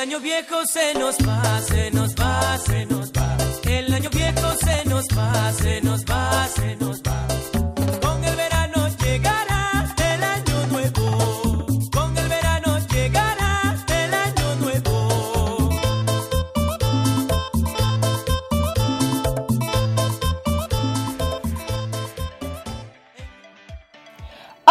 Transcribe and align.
año 0.00 0.18
viejo 0.18 0.64
se 0.64 0.94
nos 0.94 1.16
va, 1.18 1.60
se 1.60 1.90
nos 1.90 2.14
va, 2.14 2.58
se 2.58 2.86
nos 2.86 3.12
va. 3.12 3.36
El 3.64 3.92
año 3.92 4.08
viejo 4.08 4.54
se 4.56 4.84
nos 4.88 5.04
va, 5.16 5.52
se 5.52 5.80
nos 5.82 6.04
va, 6.06 6.48
se 6.48 6.76
nos 6.76 7.02
va. 7.02 7.09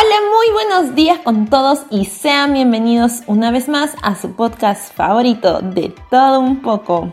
Hola, 0.00 0.14
muy 0.32 0.52
buenos 0.52 0.94
días 0.94 1.18
con 1.18 1.48
todos 1.48 1.80
y 1.90 2.04
sean 2.04 2.52
bienvenidos 2.52 3.22
una 3.26 3.50
vez 3.50 3.68
más 3.68 3.96
a 4.00 4.14
su 4.14 4.36
podcast 4.36 4.94
favorito 4.94 5.58
de 5.58 5.92
todo 6.08 6.38
un 6.38 6.62
poco. 6.62 7.12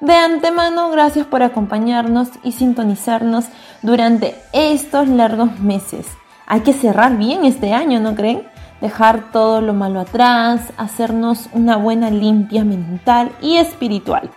De 0.00 0.14
antemano, 0.14 0.90
gracias 0.90 1.26
por 1.26 1.42
acompañarnos 1.42 2.30
y 2.42 2.52
sintonizarnos 2.52 3.48
durante 3.82 4.36
estos 4.54 5.06
largos 5.06 5.60
meses. 5.60 6.06
Hay 6.46 6.60
que 6.60 6.72
cerrar 6.72 7.18
bien 7.18 7.44
este 7.44 7.74
año, 7.74 8.00
¿no 8.00 8.14
creen? 8.14 8.48
Dejar 8.80 9.30
todo 9.30 9.60
lo 9.60 9.74
malo 9.74 10.00
atrás, 10.00 10.62
hacernos 10.78 11.50
una 11.52 11.76
buena 11.76 12.08
limpia 12.08 12.64
mental 12.64 13.32
y 13.42 13.58
espiritual. 13.58 14.30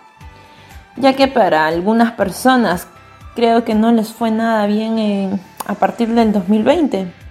Ya 0.96 1.14
que 1.14 1.26
para 1.26 1.68
algunas 1.68 2.12
personas 2.12 2.86
creo 3.34 3.64
que 3.64 3.74
no 3.74 3.92
les 3.92 4.12
fue 4.12 4.30
nada 4.30 4.66
bien 4.66 4.98
en- 4.98 5.40
a 5.66 5.72
partir 5.72 6.08
del 6.08 6.32
2020 6.32 7.21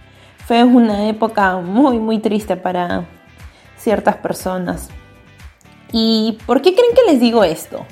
fue 0.51 0.65
una 0.65 1.07
época 1.07 1.59
muy 1.59 1.97
muy 1.97 2.19
triste 2.19 2.57
para 2.57 3.05
ciertas 3.77 4.17
personas. 4.17 4.89
¿Y 5.93 6.39
por 6.45 6.61
qué 6.61 6.75
creen 6.75 6.93
que 6.93 7.09
les 7.09 7.21
digo 7.21 7.45
esto? 7.45 7.85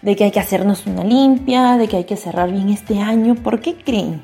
De 0.00 0.14
que 0.14 0.22
hay 0.22 0.30
que 0.30 0.38
hacernos 0.38 0.86
una 0.86 1.02
limpia, 1.02 1.76
de 1.76 1.88
que 1.88 1.96
hay 1.96 2.04
que 2.04 2.16
cerrar 2.16 2.52
bien 2.52 2.68
este 2.68 3.00
año. 3.00 3.34
¿Por 3.34 3.60
qué 3.60 3.74
creen? 3.74 4.22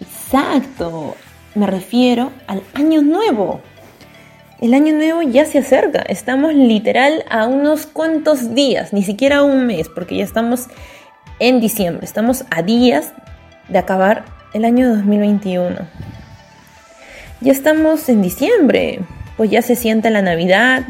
Exacto, 0.00 1.14
me 1.54 1.66
refiero 1.66 2.30
al 2.46 2.62
año 2.72 3.02
nuevo. 3.02 3.60
El 4.58 4.72
año 4.72 4.94
nuevo 4.94 5.20
ya 5.20 5.44
se 5.44 5.58
acerca, 5.58 6.00
estamos 6.00 6.54
literal 6.54 7.22
a 7.28 7.46
unos 7.48 7.84
cuantos 7.84 8.54
días, 8.54 8.94
ni 8.94 9.02
siquiera 9.02 9.42
un 9.42 9.66
mes, 9.66 9.90
porque 9.90 10.16
ya 10.16 10.24
estamos 10.24 10.68
en 11.38 11.60
diciembre, 11.60 12.06
estamos 12.06 12.46
a 12.50 12.62
días 12.62 13.12
de 13.68 13.76
acabar 13.76 14.24
el 14.54 14.64
año 14.64 14.88
2021. 14.88 16.17
Ya 17.40 17.52
estamos 17.52 18.08
en 18.08 18.20
diciembre, 18.20 18.98
pues 19.36 19.48
ya 19.48 19.62
se 19.62 19.76
siente 19.76 20.10
la 20.10 20.22
Navidad, 20.22 20.82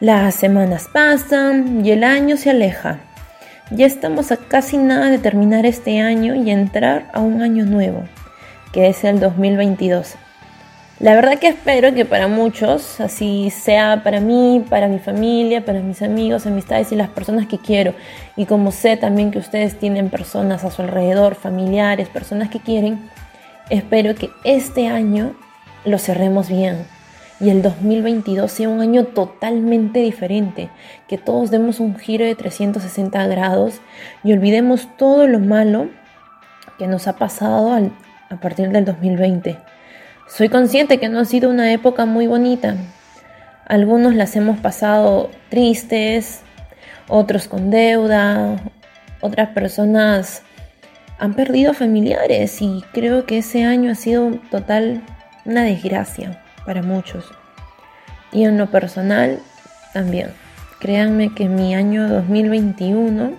las 0.00 0.34
semanas 0.34 0.88
pasan 0.92 1.86
y 1.86 1.92
el 1.92 2.02
año 2.02 2.36
se 2.36 2.50
aleja. 2.50 2.98
Ya 3.70 3.86
estamos 3.86 4.32
a 4.32 4.38
casi 4.38 4.76
nada 4.76 5.08
de 5.08 5.18
terminar 5.18 5.66
este 5.66 6.00
año 6.00 6.34
y 6.34 6.50
entrar 6.50 7.08
a 7.12 7.20
un 7.20 7.42
año 7.42 7.64
nuevo, 7.64 8.02
que 8.72 8.88
es 8.88 9.04
el 9.04 9.20
2022. 9.20 10.16
La 10.98 11.14
verdad 11.14 11.38
que 11.38 11.46
espero 11.46 11.94
que 11.94 12.04
para 12.04 12.26
muchos, 12.26 13.00
así 13.00 13.50
sea 13.50 14.02
para 14.02 14.18
mí, 14.18 14.64
para 14.68 14.88
mi 14.88 14.98
familia, 14.98 15.64
para 15.64 15.78
mis 15.78 16.02
amigos, 16.02 16.44
amistades 16.44 16.90
y 16.90 16.96
las 16.96 17.08
personas 17.08 17.46
que 17.46 17.58
quiero, 17.58 17.94
y 18.34 18.46
como 18.46 18.72
sé 18.72 18.96
también 18.96 19.30
que 19.30 19.38
ustedes 19.38 19.78
tienen 19.78 20.10
personas 20.10 20.64
a 20.64 20.72
su 20.72 20.82
alrededor, 20.82 21.36
familiares, 21.36 22.08
personas 22.08 22.48
que 22.48 22.58
quieren, 22.58 22.98
espero 23.70 24.16
que 24.16 24.30
este 24.42 24.88
año 24.88 25.36
lo 25.84 25.98
cerremos 25.98 26.48
bien 26.48 26.84
y 27.40 27.50
el 27.50 27.62
2022 27.62 28.50
sea 28.50 28.68
un 28.68 28.80
año 28.80 29.04
totalmente 29.04 30.00
diferente, 30.00 30.70
que 31.06 31.18
todos 31.18 31.50
demos 31.50 31.78
un 31.78 31.96
giro 31.96 32.24
de 32.24 32.34
360 32.34 33.26
grados 33.28 33.80
y 34.24 34.32
olvidemos 34.32 34.88
todo 34.96 35.26
lo 35.28 35.38
malo 35.38 35.88
que 36.78 36.86
nos 36.88 37.06
ha 37.06 37.16
pasado 37.16 37.72
al- 37.72 37.92
a 38.28 38.36
partir 38.40 38.70
del 38.70 38.84
2020. 38.84 39.56
Soy 40.26 40.48
consciente 40.48 40.98
que 40.98 41.08
no 41.08 41.20
ha 41.20 41.24
sido 41.24 41.48
una 41.48 41.72
época 41.72 42.06
muy 42.06 42.26
bonita. 42.26 42.74
Algunos 43.66 44.14
las 44.14 44.34
hemos 44.36 44.58
pasado 44.58 45.30
tristes, 45.48 46.40
otros 47.08 47.48
con 47.48 47.70
deuda, 47.70 48.56
otras 49.20 49.50
personas 49.50 50.42
han 51.18 51.34
perdido 51.34 51.72
familiares 51.72 52.60
y 52.62 52.82
creo 52.92 53.26
que 53.26 53.38
ese 53.38 53.64
año 53.64 53.90
ha 53.92 53.94
sido 53.94 54.32
total 54.50 55.02
una 55.48 55.62
desgracia 55.62 56.40
para 56.66 56.82
muchos. 56.82 57.24
Y 58.30 58.44
en 58.44 58.58
lo 58.58 58.70
personal 58.70 59.40
también. 59.94 60.28
Créanme 60.78 61.34
que 61.34 61.48
mi 61.48 61.74
año 61.74 62.06
2021 62.06 63.32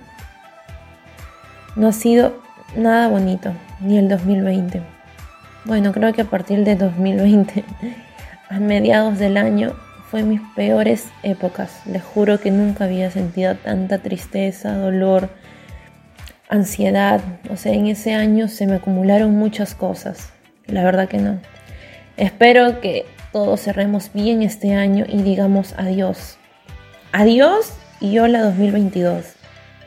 no 1.76 1.88
ha 1.88 1.92
sido 1.94 2.42
nada 2.76 3.08
bonito, 3.08 3.54
ni 3.80 4.00
el 4.00 4.10
2020. 4.10 4.82
Bueno, 5.66 5.94
creo 5.94 6.12
que 6.12 6.24
a 6.24 6.26
partir 6.26 6.64
de 6.64 6.76
2020, 6.76 7.64
a 8.50 8.60
mediados 8.60 9.20
del 9.20 9.38
año, 9.38 9.74
fue 10.10 10.24
mis 10.24 10.42
peores 10.56 11.10
épocas. 11.22 11.82
Les 11.86 12.04
juro 12.04 12.40
que 12.40 12.50
nunca 12.50 12.86
había 12.86 13.12
sentido 13.12 13.56
tanta 13.56 14.00
tristeza, 14.00 14.76
dolor, 14.76 15.30
ansiedad. 16.50 17.22
O 17.52 17.56
sea, 17.56 17.74
en 17.74 17.86
ese 17.86 18.16
año 18.16 18.48
se 18.48 18.66
me 18.66 18.78
acumularon 18.78 19.36
muchas 19.36 19.76
cosas. 19.76 20.32
La 20.66 20.84
verdad 20.84 21.08
que 21.08 21.20
no. 21.20 21.40
Espero 22.20 22.82
que 22.82 23.06
todos 23.32 23.62
cerremos 23.62 24.12
bien 24.12 24.42
este 24.42 24.74
año 24.74 25.06
y 25.08 25.22
digamos 25.22 25.74
adiós. 25.78 26.38
Adiós 27.14 27.72
y 28.02 28.20
hola 28.20 28.42
2022. 28.42 29.24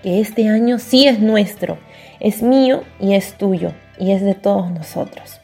Que 0.03 0.19
este 0.19 0.48
año 0.48 0.78
sí 0.78 1.06
es 1.06 1.19
nuestro, 1.19 1.76
es 2.21 2.42
mío 2.42 2.84
y 2.98 3.16
es 3.16 3.34
tuyo 3.34 3.72
y 3.98 4.12
es 4.12 4.22
de 4.22 4.34
todos 4.34 4.71
nosotros. 4.71 5.42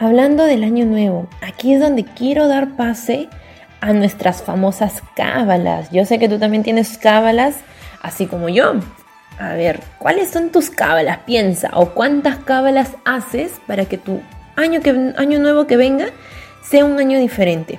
Hablando 0.00 0.46
del 0.46 0.64
año 0.64 0.84
nuevo, 0.84 1.28
aquí 1.42 1.74
es 1.74 1.80
donde 1.80 2.04
quiero 2.04 2.48
dar 2.48 2.74
pase 2.74 3.28
a 3.80 3.92
nuestras 3.92 4.42
famosas 4.42 5.00
cábalas. 5.14 5.92
Yo 5.92 6.04
sé 6.06 6.18
que 6.18 6.28
tú 6.28 6.40
también 6.40 6.64
tienes 6.64 6.98
cábalas, 6.98 7.54
así 8.02 8.26
como 8.26 8.48
yo. 8.48 8.80
A 9.38 9.54
ver, 9.54 9.78
¿cuáles 10.00 10.30
son 10.30 10.50
tus 10.50 10.70
cábalas? 10.70 11.18
Piensa, 11.18 11.70
o 11.74 11.90
cuántas 11.90 12.38
cábalas 12.38 12.96
haces 13.04 13.60
para 13.68 13.84
que 13.84 13.96
tu 13.96 14.20
año, 14.56 14.80
que, 14.80 15.14
año 15.16 15.38
nuevo 15.38 15.66
que 15.66 15.76
venga 15.76 16.06
sea 16.62 16.84
un 16.84 16.98
año 16.98 17.18
diferente. 17.18 17.78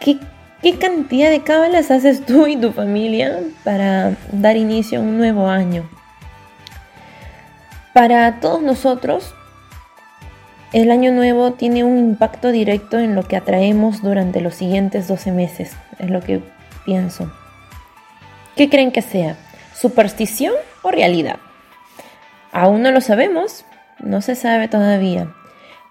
¿Qué, 0.00 0.18
¿Qué 0.62 0.78
cantidad 0.78 1.30
de 1.30 1.42
cábalas 1.42 1.90
haces 1.90 2.24
tú 2.24 2.46
y 2.46 2.56
tu 2.56 2.72
familia 2.72 3.40
para 3.64 4.16
dar 4.30 4.56
inicio 4.56 5.00
a 5.00 5.02
un 5.02 5.18
nuevo 5.18 5.48
año? 5.48 5.88
Para 7.92 8.40
todos 8.40 8.62
nosotros, 8.62 9.34
el 10.72 10.90
año 10.90 11.12
nuevo 11.12 11.52
tiene 11.52 11.84
un 11.84 11.98
impacto 11.98 12.50
directo 12.50 12.98
en 12.98 13.14
lo 13.14 13.24
que 13.24 13.36
atraemos 13.36 14.02
durante 14.02 14.40
los 14.40 14.54
siguientes 14.54 15.08
12 15.08 15.32
meses, 15.32 15.76
es 15.98 16.08
lo 16.08 16.20
que 16.20 16.40
pienso. 16.86 17.30
¿Qué 18.56 18.70
creen 18.70 18.92
que 18.92 19.02
sea? 19.02 19.36
¿Superstición 19.74 20.54
o 20.82 20.90
realidad? 20.90 21.36
Aún 22.52 22.82
no 22.82 22.90
lo 22.90 23.00
sabemos, 23.00 23.64
no 24.02 24.20
se 24.20 24.34
sabe 24.34 24.68
todavía. 24.68 25.34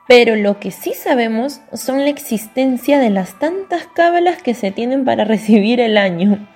Pero 0.08 0.36
lo 0.36 0.60
que 0.60 0.72
sí 0.72 0.94
sabemos 0.94 1.62
son 1.74 2.00
la 2.00 2.10
existencia 2.10 3.00
de 3.00 3.10
las 3.10 3.40
tantas 3.40 3.88
cábalas 3.94 4.42
que 4.42 4.54
se 4.54 4.72
tienen 4.72 5.06
para 5.06 5.24
recibir 5.26 5.80
el 5.80 5.98
año. 5.98 6.48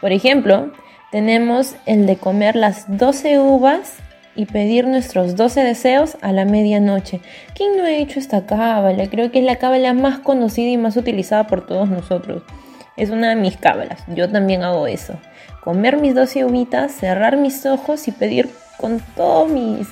Por 0.00 0.12
ejemplo, 0.12 0.72
tenemos 1.12 1.76
el 1.86 2.06
de 2.06 2.16
comer 2.16 2.56
las 2.56 2.84
12 2.98 3.38
uvas 3.38 3.98
y 4.36 4.46
pedir 4.46 4.86
nuestros 4.86 5.36
12 5.36 5.62
deseos 5.62 6.16
a 6.22 6.32
la 6.32 6.44
medianoche. 6.44 7.20
¿Quién 7.54 7.76
no 7.76 7.84
ha 7.84 7.92
hecho 7.92 8.18
esta 8.18 8.46
cábala? 8.46 9.08
Creo 9.08 9.30
que 9.30 9.38
es 9.38 9.44
la 9.44 9.56
cábala 9.56 9.92
más 9.92 10.18
conocida 10.18 10.70
y 10.70 10.76
más 10.76 10.96
utilizada 10.96 11.46
por 11.46 11.66
todos 11.66 11.88
nosotros. 11.88 12.42
Es 12.96 13.10
una 13.10 13.28
de 13.28 13.36
mis 13.36 13.56
cábalas. 13.56 14.02
Yo 14.08 14.28
también 14.30 14.62
hago 14.62 14.86
eso. 14.86 15.14
Comer 15.62 15.98
mis 15.98 16.14
12 16.14 16.44
uvitas, 16.44 16.92
cerrar 16.92 17.36
mis 17.36 17.64
ojos 17.66 18.08
y 18.08 18.12
pedir 18.12 18.48
con 18.76 19.00
todos 19.14 19.48
mis, 19.48 19.88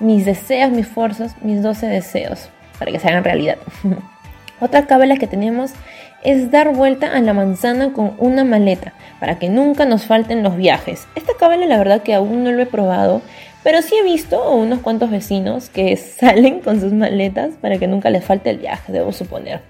mis 0.00 0.24
deseos, 0.24 0.72
mis 0.72 0.88
fuerzas, 0.88 1.36
mis 1.42 1.62
12 1.62 1.86
deseos 1.86 2.48
para 2.78 2.90
que 2.90 2.98
se 2.98 3.08
hagan 3.08 3.22
realidad. 3.22 3.58
Otra 4.60 4.86
cábala 4.86 5.16
que 5.16 5.26
tenemos 5.26 5.72
es 6.22 6.50
dar 6.50 6.74
vuelta 6.74 7.14
a 7.14 7.20
la 7.20 7.32
manzana 7.32 7.92
con 7.92 8.14
una 8.18 8.44
maleta 8.44 8.92
para 9.20 9.38
que 9.38 9.48
nunca 9.48 9.84
nos 9.84 10.04
falten 10.04 10.42
los 10.42 10.56
viajes. 10.56 11.06
Esta 11.14 11.32
cábala 11.38 11.66
la 11.66 11.78
verdad 11.78 12.02
que 12.02 12.14
aún 12.14 12.44
no 12.44 12.52
lo 12.52 12.62
he 12.62 12.66
probado, 12.66 13.22
pero 13.62 13.80
sí 13.82 13.94
he 13.96 14.02
visto 14.02 14.42
a 14.42 14.54
unos 14.54 14.80
cuantos 14.80 15.10
vecinos 15.10 15.68
que 15.68 15.96
salen 15.96 16.60
con 16.60 16.80
sus 16.80 16.92
maletas 16.92 17.54
para 17.60 17.78
que 17.78 17.86
nunca 17.86 18.10
les 18.10 18.24
falte 18.24 18.50
el 18.50 18.58
viaje, 18.58 18.92
debo 18.92 19.12
suponer. 19.12 19.60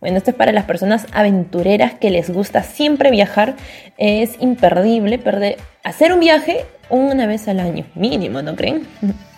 Bueno, 0.00 0.18
esto 0.18 0.32
es 0.32 0.36
para 0.36 0.52
las 0.52 0.64
personas 0.64 1.06
aventureras 1.12 1.94
que 1.94 2.10
les 2.10 2.28
gusta 2.28 2.62
siempre 2.62 3.10
viajar. 3.10 3.54
Es 3.96 4.36
imperdible 4.38 5.18
hacer 5.82 6.12
un 6.12 6.20
viaje 6.20 6.66
una 6.90 7.26
vez 7.26 7.48
al 7.48 7.58
año, 7.58 7.86
mínimo, 7.94 8.42
¿no 8.42 8.54
creen? 8.54 8.86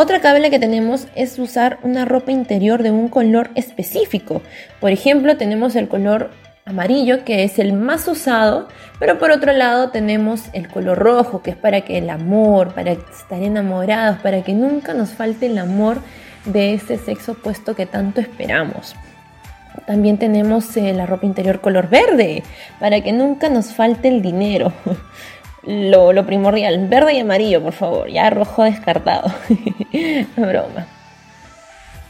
Otra 0.00 0.22
cábala 0.22 0.48
que 0.48 0.58
tenemos 0.58 1.08
es 1.14 1.38
usar 1.38 1.78
una 1.82 2.06
ropa 2.06 2.32
interior 2.32 2.82
de 2.82 2.90
un 2.90 3.08
color 3.08 3.50
específico. 3.54 4.40
Por 4.80 4.92
ejemplo, 4.92 5.36
tenemos 5.36 5.76
el 5.76 5.88
color 5.88 6.30
amarillo, 6.64 7.22
que 7.22 7.44
es 7.44 7.58
el 7.58 7.74
más 7.74 8.08
usado, 8.08 8.68
pero 8.98 9.18
por 9.18 9.30
otro 9.30 9.52
lado 9.52 9.90
tenemos 9.90 10.44
el 10.54 10.68
color 10.68 10.96
rojo, 10.96 11.42
que 11.42 11.50
es 11.50 11.56
para 11.58 11.82
que 11.82 11.98
el 11.98 12.08
amor, 12.08 12.72
para 12.72 12.92
estar 12.92 13.42
enamorados, 13.42 14.16
para 14.20 14.40
que 14.42 14.54
nunca 14.54 14.94
nos 14.94 15.10
falte 15.10 15.44
el 15.44 15.58
amor 15.58 15.98
de 16.46 16.72
ese 16.72 16.96
sexo 16.96 17.32
opuesto 17.32 17.76
que 17.76 17.84
tanto 17.84 18.22
esperamos. 18.22 18.96
También 19.86 20.16
tenemos 20.16 20.74
eh, 20.78 20.94
la 20.94 21.04
ropa 21.04 21.26
interior 21.26 21.60
color 21.60 21.90
verde, 21.90 22.42
para 22.78 23.02
que 23.02 23.12
nunca 23.12 23.50
nos 23.50 23.74
falte 23.74 24.08
el 24.08 24.22
dinero. 24.22 24.72
Lo, 25.70 26.12
lo 26.12 26.26
primordial, 26.26 26.88
verde 26.88 27.14
y 27.14 27.20
amarillo, 27.20 27.62
por 27.62 27.72
favor, 27.72 28.10
ya 28.10 28.28
rojo 28.28 28.64
descartado. 28.64 29.32
Broma. 30.36 30.88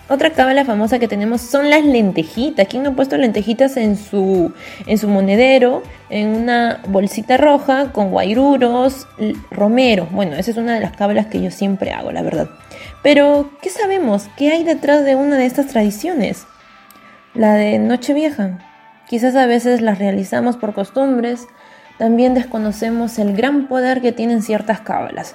Otra 0.08 0.30
cábala 0.30 0.64
famosa 0.64 0.98
que 0.98 1.06
tenemos 1.06 1.42
son 1.42 1.68
las 1.68 1.84
lentejitas. 1.84 2.66
¿Quién 2.68 2.86
ha 2.86 2.96
puesto 2.96 3.18
lentejitas 3.18 3.76
en 3.76 3.96
su, 3.96 4.54
en 4.86 4.96
su 4.96 5.08
monedero? 5.08 5.82
En 6.08 6.28
una 6.28 6.80
bolsita 6.88 7.36
roja 7.36 7.92
con 7.92 8.10
guairuros, 8.10 9.06
romero. 9.50 10.08
Bueno, 10.10 10.36
esa 10.36 10.52
es 10.52 10.56
una 10.56 10.74
de 10.74 10.80
las 10.80 10.96
cábalas 10.96 11.26
que 11.26 11.42
yo 11.42 11.50
siempre 11.50 11.92
hago, 11.92 12.12
la 12.12 12.22
verdad. 12.22 12.48
Pero, 13.02 13.50
¿qué 13.60 13.68
sabemos? 13.68 14.28
¿Qué 14.38 14.50
hay 14.50 14.64
detrás 14.64 15.04
de 15.04 15.16
una 15.16 15.36
de 15.36 15.44
estas 15.44 15.66
tradiciones? 15.66 16.46
La 17.34 17.54
de 17.54 17.78
Nochevieja. 17.78 18.58
Quizás 19.06 19.36
a 19.36 19.46
veces 19.46 19.82
las 19.82 19.98
realizamos 19.98 20.56
por 20.56 20.72
costumbres. 20.72 21.46
También 22.00 22.32
desconocemos 22.32 23.18
el 23.18 23.36
gran 23.36 23.68
poder 23.68 24.00
que 24.00 24.10
tienen 24.10 24.40
ciertas 24.40 24.80
cábalas. 24.80 25.34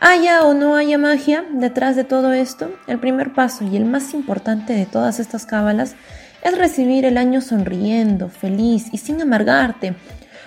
Haya 0.00 0.44
o 0.44 0.54
no 0.54 0.74
haya 0.74 0.96
magia 0.96 1.44
detrás 1.52 1.94
de 1.94 2.04
todo 2.04 2.32
esto, 2.32 2.70
el 2.86 2.98
primer 2.98 3.34
paso 3.34 3.64
y 3.64 3.76
el 3.76 3.84
más 3.84 4.14
importante 4.14 4.72
de 4.72 4.86
todas 4.86 5.20
estas 5.20 5.44
cábalas 5.44 5.96
es 6.42 6.56
recibir 6.56 7.04
el 7.04 7.18
año 7.18 7.42
sonriendo, 7.42 8.30
feliz 8.30 8.86
y 8.92 8.96
sin 8.96 9.20
amargarte. 9.20 9.92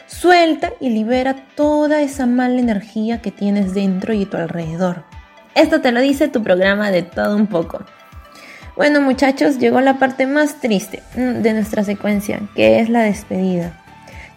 Suelta 0.07 0.71
y 0.79 0.89
libera 0.89 1.35
toda 1.55 2.01
esa 2.01 2.25
mala 2.25 2.59
energía 2.59 3.21
que 3.21 3.29
tienes 3.29 3.75
dentro 3.75 4.11
y 4.15 4.23
a 4.23 4.29
tu 4.31 4.37
alrededor. 4.37 5.03
Esto 5.53 5.81
te 5.81 5.91
lo 5.91 6.01
dice 6.01 6.29
tu 6.29 6.41
programa 6.41 6.89
de 6.89 7.03
todo 7.03 7.35
un 7.35 7.45
poco. 7.45 7.85
Bueno 8.75 9.01
muchachos, 9.01 9.59
llegó 9.59 9.81
la 9.81 9.99
parte 9.99 10.25
más 10.25 10.59
triste 10.61 11.03
de 11.15 11.53
nuestra 11.53 11.83
secuencia, 11.83 12.41
que 12.55 12.79
es 12.79 12.89
la 12.89 13.03
despedida. 13.03 13.82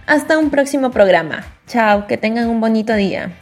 Hasta 0.08 0.38
un 0.38 0.50
próximo 0.50 0.92
programa. 0.92 1.44
Chao, 1.68 2.08
que 2.08 2.16
tengan 2.16 2.48
un 2.48 2.62
bonito 2.62 2.94
día. 2.94 3.34